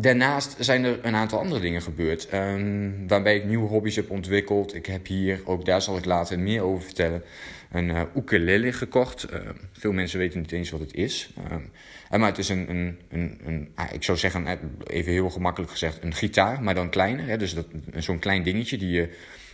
Daarnaast 0.00 0.56
zijn 0.58 0.84
er 0.84 0.98
een 1.02 1.14
aantal 1.14 1.38
andere 1.38 1.60
dingen 1.60 1.82
gebeurd. 1.82 2.28
Um, 2.34 3.08
waarbij 3.08 3.36
ik 3.36 3.44
nieuwe 3.44 3.68
hobby's 3.68 3.96
heb 3.96 4.10
ontwikkeld. 4.10 4.74
Ik 4.74 4.86
heb 4.86 5.06
hier, 5.06 5.40
ook 5.44 5.64
daar 5.64 5.82
zal 5.82 5.96
ik 5.96 6.04
later 6.04 6.38
meer 6.38 6.62
over 6.62 6.84
vertellen, 6.84 7.22
een 7.70 7.88
uh, 7.88 8.00
ukulele 8.16 8.72
gekocht. 8.72 9.26
Uh, 9.32 9.38
veel 9.72 9.92
mensen 9.92 10.18
weten 10.18 10.40
niet 10.40 10.52
eens 10.52 10.70
wat 10.70 10.80
het 10.80 10.94
is. 10.94 11.30
Uh, 11.38 12.18
maar 12.18 12.28
het 12.28 12.38
is 12.38 12.48
een, 12.48 12.70
een, 12.70 12.98
een, 13.08 13.40
een 13.44 13.68
ah, 13.74 13.92
ik 13.92 14.02
zou 14.02 14.18
zeggen, 14.18 14.58
even 14.86 15.12
heel 15.12 15.30
gemakkelijk 15.30 15.70
gezegd, 15.70 16.02
een 16.02 16.14
gitaar, 16.14 16.62
maar 16.62 16.74
dan 16.74 16.90
kleiner. 16.90 17.26
Hè? 17.26 17.36
Dus 17.36 17.56
zo'n 17.96 18.18
klein 18.18 18.42
dingetje 18.42 18.78
die 18.78 18.90
je 18.90 19.08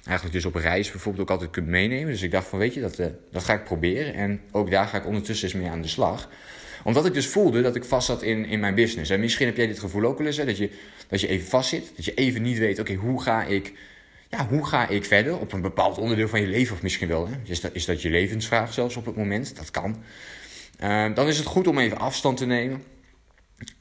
eigenlijk 0.05 0.33
dus 0.33 0.45
op 0.45 0.55
reis 0.55 0.91
bijvoorbeeld 0.91 1.23
ook 1.23 1.31
altijd 1.31 1.51
kunt 1.51 1.67
meenemen. 1.67 2.13
Dus 2.13 2.23
ik 2.23 2.31
dacht 2.31 2.47
van, 2.47 2.59
weet 2.59 2.75
je, 2.75 2.81
dat, 2.81 3.01
dat 3.31 3.45
ga 3.45 3.55
ik 3.55 3.65
proberen. 3.65 4.15
En 4.15 4.41
ook 4.51 4.71
daar 4.71 4.87
ga 4.87 4.99
ik 4.99 5.07
ondertussen 5.07 5.49
eens 5.49 5.57
mee 5.57 5.71
aan 5.71 5.83
de 5.83 5.89
slag 5.89 6.29
omdat 6.85 7.07
ik 7.07 7.15
dus 7.15 7.27
voelde 7.27 7.63
dat 7.63 7.77
ik 7.77 7.85
vast 7.85 8.07
zat 8.07 8.23
in, 8.23 8.47
in 8.47 8.61
mijn 8.61 8.75
business. 8.75 9.11
En 9.11 9.21
misschien 9.21 9.47
heb 9.47 9.57
jij 9.57 9.67
dit 9.67 9.79
gevoel 9.79 10.05
ook 10.05 10.19
wel 10.19 10.27
eens, 10.27 10.37
dat, 10.37 10.57
je, 10.57 10.71
dat 11.09 11.21
je 11.21 11.29
even 11.29 11.49
vast 11.49 11.69
zit. 11.69 11.93
Dat 11.97 12.05
je 12.05 12.15
even 12.15 12.43
niet 12.43 12.59
weet, 12.59 12.79
oké, 12.79 12.95
hoe 12.95 13.23
ga 13.23 13.45
ik... 13.45 13.73
Ja, 14.31 14.47
hoe 14.49 14.67
ga 14.67 14.89
ik 14.89 15.05
verder 15.05 15.39
op 15.39 15.53
een 15.53 15.61
bepaald 15.61 15.99
onderdeel 15.99 16.29
van 16.29 16.41
je 16.41 16.47
leven? 16.47 16.75
Of 16.75 16.83
misschien 16.83 17.09
wel, 17.09 17.29
hè? 17.29 17.35
Is, 17.45 17.61
dat, 17.61 17.71
is 17.75 17.85
dat 17.85 18.03
je 18.03 18.11
levensvraag 18.11 18.73
zelfs 18.73 18.97
op 18.97 19.07
het 19.07 19.17
moment? 19.17 19.57
Dat 19.57 19.71
kan. 19.71 20.03
Uh, 20.83 21.15
dan 21.15 21.29
is 21.29 21.39
het 21.39 21.47
goed 21.47 21.67
om 21.67 21.79
even 21.79 21.99
afstand 21.99 22.37
te 22.37 22.47
nemen. 22.47 22.83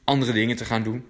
Andere 0.04 0.32
dingen 0.32 0.56
te 0.56 0.64
gaan 0.64 0.82
doen. 0.82 1.04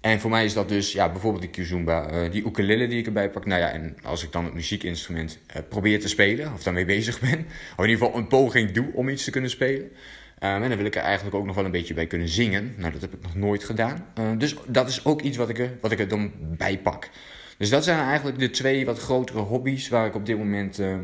En 0.00 0.20
voor 0.20 0.30
mij 0.30 0.44
is 0.44 0.52
dat 0.52 0.68
dus 0.68 0.92
ja, 0.92 1.10
bijvoorbeeld 1.10 1.42
die 1.42 1.50
Kizumba, 1.50 2.12
uh, 2.12 2.30
die 2.30 2.46
ukulele 2.46 2.88
die 2.88 2.98
ik 2.98 3.06
erbij 3.06 3.30
pak. 3.30 3.46
Nou 3.46 3.60
ja, 3.60 3.70
en 3.70 3.96
als 4.02 4.24
ik 4.24 4.32
dan 4.32 4.44
het 4.44 4.54
muziekinstrument 4.54 5.38
uh, 5.56 5.62
probeer 5.68 6.00
te 6.00 6.08
spelen, 6.08 6.52
of 6.52 6.62
daarmee 6.62 6.84
bezig 6.84 7.20
ben, 7.20 7.38
of 7.76 7.84
in 7.84 7.90
ieder 7.90 8.06
geval 8.06 8.20
een 8.20 8.26
poging 8.26 8.70
doe 8.70 8.86
om 8.92 9.08
iets 9.08 9.24
te 9.24 9.30
kunnen 9.30 9.50
spelen, 9.50 9.90
en 10.40 10.68
dan 10.68 10.76
wil 10.76 10.86
ik 10.86 10.96
er 10.96 11.02
eigenlijk 11.02 11.36
ook 11.36 11.46
nog 11.46 11.54
wel 11.54 11.64
een 11.64 11.70
beetje 11.70 11.94
bij 11.94 12.06
kunnen 12.06 12.28
zingen. 12.28 12.74
Nou, 12.76 12.92
dat 12.92 13.00
heb 13.00 13.14
ik 13.14 13.22
nog 13.22 13.34
nooit 13.34 13.64
gedaan. 13.64 14.06
Uh, 14.18 14.30
dus 14.38 14.56
dat 14.66 14.88
is 14.88 15.04
ook 15.04 15.20
iets 15.20 15.36
wat 15.36 15.48
ik, 15.48 15.58
er, 15.58 15.78
wat 15.80 15.90
ik 15.90 15.98
er 15.98 16.08
dan 16.08 16.32
bij 16.36 16.78
pak. 16.78 17.10
Dus 17.58 17.70
dat 17.70 17.84
zijn 17.84 17.98
eigenlijk 17.98 18.38
de 18.38 18.50
twee 18.50 18.86
wat 18.86 18.98
grotere 18.98 19.38
hobby's 19.38 19.88
waar 19.88 20.06
ik 20.06 20.14
op 20.14 20.26
dit 20.26 20.38
moment... 20.38 20.78
Uh, 20.78 20.96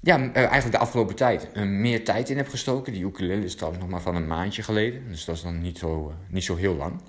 ja, 0.00 0.18
uh, 0.18 0.36
eigenlijk 0.36 0.70
de 0.70 0.78
afgelopen 0.78 1.14
tijd 1.14 1.54
meer 1.64 2.04
tijd 2.04 2.30
in 2.30 2.36
heb 2.36 2.48
gestoken. 2.48 2.92
Die 2.92 3.04
ukulele 3.04 3.44
is 3.44 3.54
trouwens 3.54 3.82
nog 3.82 3.92
maar 3.92 4.00
van 4.00 4.16
een 4.16 4.26
maandje 4.26 4.62
geleden. 4.62 5.02
Dus 5.08 5.24
dat 5.24 5.36
is 5.36 5.42
dan 5.42 5.60
niet 5.60 5.78
zo, 5.78 6.14
niet 6.28 6.44
zo 6.44 6.56
heel 6.56 6.74
lang. 6.74 7.00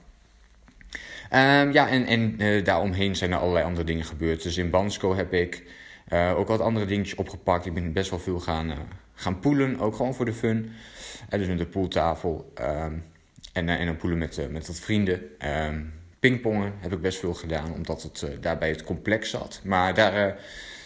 Ja, 1.73 1.89
en, 1.89 2.05
en 2.05 2.63
daaromheen 2.63 3.15
zijn 3.15 3.31
er 3.31 3.37
allerlei 3.37 3.65
andere 3.65 3.85
dingen 3.85 4.05
gebeurd. 4.05 4.43
Dus 4.43 4.57
in 4.57 4.69
Bansko 4.69 5.15
heb 5.15 5.33
ik 5.33 5.63
ook 6.11 6.47
wat 6.47 6.59
andere 6.59 6.85
dingetjes 6.85 7.15
opgepakt. 7.15 7.65
Ik 7.65 7.73
ben 7.73 7.93
best 7.93 8.09
wel 8.09 8.19
veel 8.19 8.39
gaan, 8.39 8.73
gaan 9.13 9.39
poelen, 9.39 9.79
ook 9.79 9.95
gewoon 9.95 10.13
voor 10.13 10.25
de 10.25 10.33
fun. 10.33 10.71
Dus 11.29 11.47
met 11.47 11.57
de 11.57 11.65
poeltafel 11.65 12.53
um, 12.61 13.03
en, 13.53 13.67
uh, 13.67 13.79
en 13.79 13.87
een 13.87 13.97
poelen 13.97 14.19
met, 14.19 14.37
uh, 14.37 14.47
met 14.47 14.67
wat 14.67 14.79
vrienden. 14.79 15.21
Um, 15.65 15.93
pingpongen 16.19 16.73
heb 16.79 16.91
ik 16.91 17.01
best 17.01 17.19
veel 17.19 17.33
gedaan, 17.33 17.73
omdat 17.73 18.03
het 18.03 18.27
daarbij 18.41 18.69
het 18.69 18.83
complex 18.83 19.29
zat. 19.29 19.61
Maar 19.63 19.93
daar, 19.93 20.37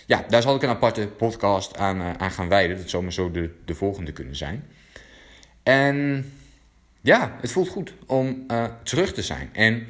ja, 0.05 0.25
daar 0.29 0.41
zal 0.41 0.55
ik 0.55 0.61
een 0.61 0.69
aparte 0.69 1.07
podcast 1.07 1.77
aan, 1.77 2.19
aan 2.19 2.31
gaan 2.31 2.49
wijden. 2.49 2.77
Dat 2.77 2.89
zou 2.89 3.03
maar 3.03 3.13
zo 3.13 3.31
de, 3.31 3.49
de 3.65 3.75
volgende 3.75 4.11
kunnen 4.11 4.35
zijn. 4.35 4.63
En 5.63 6.25
ja, 7.01 7.37
het 7.41 7.51
voelt 7.51 7.69
goed 7.69 7.93
om 8.05 8.45
terug 8.83 9.13
te 9.13 9.21
zijn. 9.21 9.49
En 9.53 9.87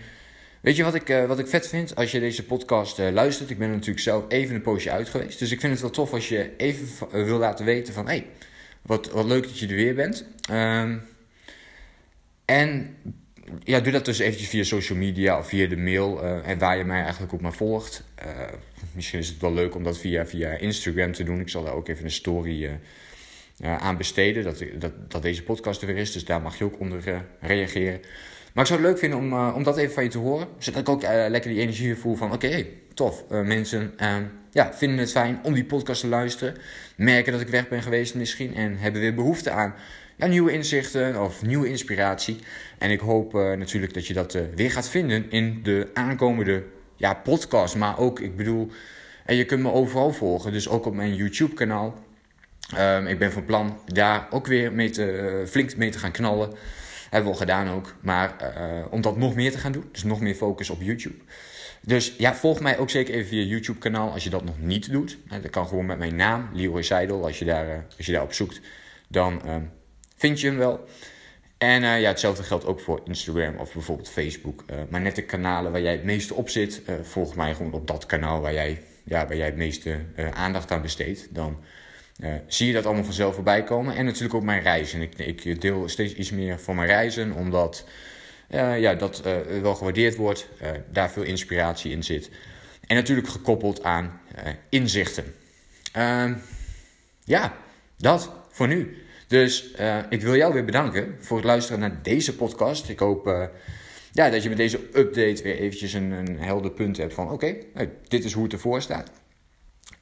Weet 0.67 0.75
je 0.75 0.83
wat 0.83 0.95
ik, 0.95 1.09
uh, 1.09 1.25
wat 1.25 1.39
ik 1.39 1.47
vet 1.47 1.67
vind 1.67 1.95
als 1.95 2.11
je 2.11 2.19
deze 2.19 2.45
podcast 2.45 2.99
uh, 2.99 3.09
luistert? 3.09 3.49
Ik 3.49 3.57
ben 3.57 3.67
er 3.67 3.73
natuurlijk 3.73 3.99
zelf 3.99 4.23
even 4.27 4.55
een 4.55 4.61
poosje 4.61 4.91
uit 4.91 5.09
geweest. 5.09 5.39
Dus 5.39 5.51
ik 5.51 5.59
vind 5.59 5.71
het 5.71 5.81
wel 5.81 5.89
tof 5.89 6.13
als 6.13 6.29
je 6.29 6.55
even 6.57 6.87
uh, 7.13 7.23
wil 7.25 7.37
laten 7.37 7.65
weten 7.65 7.93
van... 7.93 8.07
hey, 8.07 8.25
wat, 8.81 9.11
wat 9.11 9.25
leuk 9.25 9.43
dat 9.43 9.59
je 9.59 9.67
er 9.67 9.75
weer 9.75 9.95
bent. 9.95 10.25
Um, 10.51 11.01
en 12.45 12.95
ja, 13.63 13.79
doe 13.79 13.91
dat 13.91 14.05
dus 14.05 14.19
eventjes 14.19 14.49
via 14.49 14.63
social 14.63 14.97
media 14.97 15.37
of 15.37 15.47
via 15.47 15.67
de 15.67 15.77
mail. 15.77 16.23
En 16.23 16.57
waar 16.57 16.77
je 16.77 16.83
mij 16.83 17.01
eigenlijk 17.01 17.33
ook 17.33 17.41
maar 17.41 17.53
volgt. 17.53 18.03
Misschien 18.91 19.19
is 19.19 19.27
het 19.27 19.41
wel 19.41 19.53
leuk 19.53 19.75
om 19.75 19.83
dat 19.83 19.97
via, 19.97 20.25
via 20.25 20.51
Instagram 20.51 21.11
te 21.11 21.23
doen. 21.23 21.39
Ik 21.39 21.49
zal 21.49 21.63
daar 21.63 21.73
ook 21.73 21.87
even 21.87 22.05
een 22.05 22.11
story 22.11 22.79
aan 23.61 23.97
besteden. 23.97 24.43
Dat, 24.43 24.63
dat, 24.77 25.11
dat 25.11 25.21
deze 25.21 25.43
podcast 25.43 25.81
er 25.81 25.87
weer 25.87 25.97
is. 25.97 26.11
Dus 26.11 26.25
daar 26.25 26.41
mag 26.41 26.57
je 26.57 26.63
ook 26.63 26.79
onder 26.79 27.25
reageren. 27.39 28.01
Maar 28.57 28.65
ik 28.65 28.71
zou 28.71 28.81
het 28.81 28.89
leuk 28.89 28.99
vinden 28.99 29.19
om, 29.19 29.53
om 29.55 29.63
dat 29.63 29.77
even 29.77 29.93
van 29.93 30.03
je 30.03 30.09
te 30.09 30.17
horen. 30.17 30.47
Zodat 30.57 30.81
ik 30.81 30.89
ook 30.89 31.01
lekker 31.01 31.51
die 31.51 31.59
energie 31.59 31.95
voel 31.95 32.15
van... 32.15 32.33
Oké, 32.33 32.65
tof. 32.93 33.23
mensen 33.29 33.93
ja, 34.51 34.73
vinden 34.73 34.97
het 34.97 35.11
fijn 35.11 35.39
om 35.43 35.53
die 35.53 35.65
podcast 35.65 36.01
te 36.01 36.07
luisteren. 36.07 36.55
Merken 36.95 37.31
dat 37.31 37.41
ik 37.41 37.47
weg 37.47 37.67
ben 37.67 37.81
geweest 37.81 38.15
misschien. 38.15 38.55
En 38.55 38.77
hebben 38.77 39.01
weer 39.01 39.13
behoefte 39.13 39.51
aan 39.51 39.75
ja, 40.15 40.27
nieuwe 40.27 40.51
inzichten 40.51 41.23
of 41.23 41.41
nieuwe 41.41 41.69
inspiratie. 41.69 42.39
En 42.77 42.91
ik 42.91 42.99
hoop 42.99 43.35
uh, 43.35 43.51
natuurlijk 43.53 43.93
dat 43.93 44.07
je 44.07 44.13
dat 44.13 44.33
uh, 44.33 44.41
weer 44.55 44.71
gaat 44.71 44.89
vinden 44.89 45.31
in 45.31 45.59
de 45.63 45.89
aankomende 45.93 46.63
ja, 46.95 47.13
podcast. 47.13 47.75
Maar 47.75 47.99
ook, 47.99 48.19
ik 48.19 48.35
bedoel, 48.35 48.71
en 49.25 49.35
je 49.35 49.45
kunt 49.45 49.61
me 49.61 49.71
overal 49.71 50.11
volgen. 50.11 50.51
Dus 50.51 50.69
ook 50.69 50.85
op 50.85 50.93
mijn 50.93 51.15
YouTube 51.15 51.53
kanaal. 51.53 52.05
Um, 52.79 53.07
ik 53.07 53.19
ben 53.19 53.31
van 53.31 53.45
plan 53.45 53.79
daar 53.85 54.27
ook 54.29 54.47
weer 54.47 54.73
mee 54.73 54.89
te, 54.89 55.39
uh, 55.41 55.47
flink 55.47 55.75
mee 55.75 55.89
te 55.89 55.99
gaan 55.99 56.11
knallen. 56.11 56.49
Hebben 57.09 57.31
we 57.31 57.35
al 57.35 57.39
gedaan 57.39 57.69
ook. 57.69 57.95
Maar 57.99 58.35
om 58.89 59.01
dat 59.01 59.17
nog 59.17 59.35
meer 59.35 59.51
te 59.51 59.57
gaan 59.57 59.71
doen. 59.71 59.89
Dus 59.91 60.03
nog 60.03 60.19
meer 60.19 60.35
focus 60.35 60.69
op 60.69 60.81
YouTube. 60.81 61.15
Dus 61.81 62.13
ja, 62.17 62.35
volg 62.35 62.59
mij 62.59 62.77
ook 62.77 62.89
zeker 62.89 63.13
even 63.13 63.27
via 63.27 63.43
YouTube 63.43 63.79
kanaal 63.79 64.11
als 64.11 64.23
je 64.23 64.29
dat 64.29 64.43
nog 64.43 64.59
niet 64.59 64.91
doet. 64.91 65.17
Dat 65.41 65.49
kan 65.49 65.67
gewoon 65.67 65.85
met 65.85 65.97
mijn 65.97 66.15
naam, 66.15 66.49
Leroy 66.53 66.81
Seidel. 66.81 67.23
Als 67.23 67.39
je, 67.39 67.45
daar, 67.45 67.85
als 67.97 68.05
je 68.05 68.11
daarop 68.11 68.33
zoekt, 68.33 68.61
dan 69.07 69.49
um, 69.49 69.71
vind 70.15 70.41
je 70.41 70.47
hem 70.47 70.57
wel. 70.57 70.87
En 71.57 71.81
ja, 71.81 72.07
hetzelfde 72.07 72.43
geldt 72.43 72.65
ook 72.65 72.79
voor 72.79 73.01
Instagram 73.05 73.55
of 73.55 73.73
bijvoorbeeld 73.73 74.09
Facebook. 74.09 74.63
Maar 74.89 75.01
net 75.01 75.15
de 75.15 75.21
kanalen 75.21 75.71
waar 75.71 75.81
jij 75.81 75.91
het 75.91 76.03
meeste 76.03 76.33
op 76.33 76.49
zit, 76.49 76.81
volg 77.01 77.35
mij 77.35 77.55
gewoon 77.55 77.73
op 77.73 77.87
dat 77.87 78.05
kanaal 78.05 78.41
waar 78.41 78.53
jij, 78.53 78.81
ja, 79.03 79.27
waar 79.27 79.37
jij 79.37 79.45
het 79.45 79.55
meeste 79.55 79.99
aandacht 80.33 80.71
aan 80.71 80.81
besteedt. 80.81 81.27
Dan 81.35 81.57
zie 82.47 82.67
je 82.67 82.73
dat 82.73 82.85
allemaal 82.85 83.03
vanzelf 83.03 83.35
voorbij 83.35 83.63
komen. 83.63 83.95
En 83.95 84.05
natuurlijk 84.05 84.33
ook 84.33 84.43
mijn 84.43 84.61
reizen. 84.61 85.01
Ik, 85.01 85.17
ik 85.17 85.61
deel 85.61 85.87
steeds 85.87 86.13
iets 86.13 86.31
meer 86.31 86.59
van 86.59 86.75
mijn 86.75 86.87
reizen, 86.87 87.31
omdat 87.31 87.85
ja, 88.49 88.93
dat 88.93 89.21
wel 89.61 89.75
gewaardeerd 89.75 90.15
wordt. 90.15 90.49
daar 90.91 91.11
veel 91.11 91.23
inspiratie 91.23 91.91
in 91.91 92.03
zit. 92.03 92.29
En 92.87 92.95
natuurlijk 92.95 93.27
gekoppeld 93.27 93.83
aan 93.83 94.21
inzichten. 94.69 95.35
Ehm, 95.91 96.33
ja, 97.23 97.57
dat 97.97 98.31
voor 98.49 98.67
nu. 98.67 98.97
Dus 99.27 99.71
ik 100.09 100.21
wil 100.21 100.35
jou 100.35 100.53
weer 100.53 100.65
bedanken 100.65 101.15
voor 101.19 101.37
het 101.37 101.45
luisteren 101.45 101.79
naar 101.79 101.99
deze 102.03 102.35
podcast. 102.35 102.89
Ik 102.89 102.99
hoop 102.99 103.49
ja, 104.11 104.29
dat 104.29 104.43
je 104.43 104.49
met 104.49 104.57
deze 104.57 104.79
update 104.93 105.43
weer 105.43 105.57
eventjes 105.57 105.93
een, 105.93 106.11
een 106.11 106.39
helder 106.39 106.71
punt 106.71 106.97
hebt 106.97 107.13
van... 107.13 107.31
oké, 107.31 107.55
dit 108.07 108.23
is 108.23 108.33
hoe 108.33 108.43
het 108.43 108.53
ervoor 108.53 108.81
staat. 108.81 109.11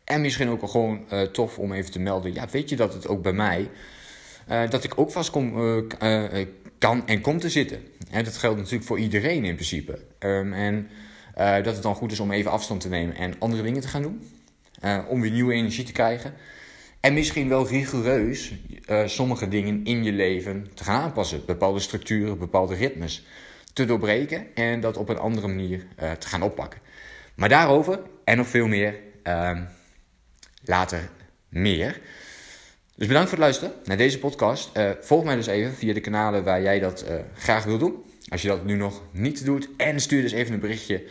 En 0.06 0.22
misschien 0.22 0.50
ook 0.50 0.70
gewoon 0.70 1.06
uh, 1.14 1.22
tof 1.22 1.60
om 1.60 1.74
even 1.74 1.92
te 1.92 2.00
melden... 2.00 2.34
ja, 2.34 2.48
weet 2.52 2.70
je 2.70 2.76
dat 2.76 2.94
het 2.94 3.08
ook 3.08 3.22
bij 3.22 3.34
mij... 3.34 3.70
dat 4.70 4.84
ik 4.84 4.94
ook 4.96 5.12
vast 5.12 5.30
kom, 5.30 5.54
kan 6.78 7.08
en 7.08 7.22
kom 7.22 7.40
te 7.40 7.50
zitten. 7.50 7.80
En 8.12 8.24
dat 8.24 8.38
geldt 8.38 8.58
natuurlijk 8.58 8.86
voor 8.86 9.00
iedereen 9.00 9.46
in 9.46 9.56
principe. 9.56 10.00
Um, 10.20 10.54
en 10.54 10.90
dat 11.36 11.74
het 11.74 11.82
dan 11.82 11.96
goed 11.96 12.12
is 12.12 12.20
om 12.20 12.32
even 12.32 12.52
afstand 12.52 12.82
te 12.82 12.90
nemen 12.90 13.16
en 13.16 13.34
andere 13.40 13.64
dingen 13.64 13.82
te 13.82 13.88
gaan 13.88 14.02
doen. 14.02 14.30
om 15.08 15.22
weer 15.22 15.32
nieuwe 15.32 15.54
energie 15.54 15.84
te 15.84 15.92
krijgen. 15.92 16.34
En 17.06 17.14
misschien 17.14 17.50
wel 17.50 17.68
rigoureus 17.68 18.54
uh, 18.88 19.08
sommige 19.08 19.48
dingen 19.48 19.84
in 19.84 20.04
je 20.04 20.12
leven 20.12 20.68
te 20.74 20.84
gaan 20.84 21.02
aanpassen. 21.02 21.46
Bepaalde 21.46 21.80
structuren, 21.80 22.38
bepaalde 22.38 22.76
ritmes 22.76 23.26
te 23.74 23.86
doorbreken 23.86 24.56
en 24.56 24.80
dat 24.80 24.98
op 24.98 25.10
een 25.10 25.18
andere 25.18 25.48
manier 25.48 25.86
uh, 26.04 26.12
te 26.12 26.28
gaan 26.28 26.42
oppakken. 26.42 26.80
Maar 27.36 27.50
daarover 27.50 28.00
en 28.24 28.38
nog 28.38 28.48
veel 28.48 28.68
meer 28.68 29.00
uh, 29.24 29.60
later 30.66 31.10
meer. 31.50 32.02
Dus 32.96 33.08
bedankt 33.08 33.30
voor 33.30 33.38
het 33.38 33.48
luisteren 33.48 33.74
naar 33.86 33.98
deze 33.98 34.20
podcast. 34.20 34.78
Uh, 34.78 34.92
volg 35.02 35.24
mij 35.24 35.36
dus 35.36 35.48
even 35.48 35.74
via 35.74 35.94
de 35.94 36.00
kanalen 36.00 36.44
waar 36.44 36.62
jij 36.62 36.80
dat 36.80 37.06
graag 37.34 37.64
wil 37.64 37.78
doen. 37.78 38.04
Als 38.30 38.42
je 38.42 38.48
dat 38.48 38.66
nu 38.66 38.76
nog 38.76 39.02
niet 39.12 39.46
doet. 39.46 39.70
En 39.78 40.00
stuur 40.00 40.22
dus 40.22 40.32
even 40.32 40.54
een 40.54 40.60
berichtje 40.60 41.04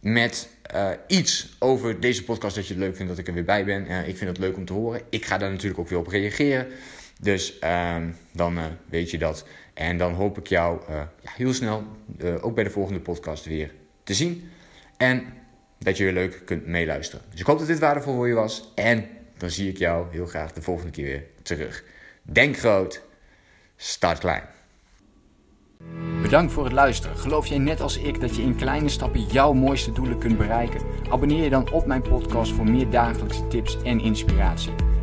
met 0.00 0.48
uh, 0.74 0.90
iets 1.06 1.56
over 1.58 2.00
deze 2.00 2.24
podcast 2.24 2.54
dat 2.54 2.66
je 2.66 2.74
het 2.74 2.82
leuk 2.82 2.96
vindt 2.96 3.10
dat 3.10 3.20
ik 3.20 3.28
er 3.28 3.34
weer 3.34 3.44
bij 3.44 3.64
ben. 3.64 4.06
Ik 4.06 4.16
vind 4.16 4.30
het 4.30 4.38
leuk 4.38 4.56
om 4.56 4.64
te 4.64 4.72
horen. 4.72 5.00
Ik 5.10 5.24
ga 5.24 5.38
daar 5.38 5.50
natuurlijk 5.50 5.80
ook 5.80 5.88
weer 5.88 5.98
op 5.98 6.06
reageren. 6.06 6.66
Dus 7.20 7.58
uh, 7.64 7.96
dan 8.32 8.58
weet 8.88 9.10
je 9.10 9.18
dat. 9.18 9.46
En 9.74 9.98
dan 9.98 10.12
hoop 10.12 10.38
ik 10.38 10.46
jou 10.46 10.80
ja, 10.88 11.10
heel 11.22 11.52
snel, 11.52 11.84
ook 12.40 12.54
bij 12.54 12.64
de 12.64 12.70
volgende 12.70 13.00
podcast, 13.00 13.44
weer 13.44 13.72
te 14.04 14.14
zien. 14.14 14.50
En 14.96 15.24
dat 15.78 15.96
je 15.96 16.04
weer 16.04 16.12
leuk 16.12 16.42
kunt 16.44 16.66
meeluisteren. 16.66 17.24
Dus 17.30 17.40
ik 17.40 17.46
hoop 17.46 17.58
dat 17.58 17.66
dit 17.66 17.78
waardevol 17.78 18.14
voor 18.14 18.28
je 18.28 18.34
was. 18.34 18.72
En 18.74 19.08
dan 19.36 19.50
zie 19.50 19.68
ik 19.68 19.78
jou 19.78 20.06
heel 20.10 20.26
graag 20.26 20.52
de 20.52 20.62
volgende 20.62 20.90
keer 20.90 21.04
weer 21.04 21.24
terug. 21.42 21.84
Denk 22.22 22.58
groot, 22.58 23.02
start 23.76 24.18
klein. 24.18 24.42
Bedankt 26.22 26.52
voor 26.52 26.64
het 26.64 26.72
luisteren. 26.72 27.16
Geloof 27.16 27.46
jij 27.46 27.58
net 27.58 27.80
als 27.80 27.98
ik 27.98 28.20
dat 28.20 28.36
je 28.36 28.42
in 28.42 28.56
kleine 28.56 28.88
stappen 28.88 29.26
jouw 29.26 29.52
mooiste 29.52 29.92
doelen 29.92 30.18
kunt 30.18 30.38
bereiken? 30.38 30.80
Abonneer 31.10 31.42
je 31.44 31.50
dan 31.50 31.70
op 31.70 31.86
mijn 31.86 32.02
podcast 32.02 32.52
voor 32.52 32.70
meer 32.70 32.90
dagelijkse 32.90 33.46
tips 33.46 33.82
en 33.82 34.00
inspiratie. 34.00 34.95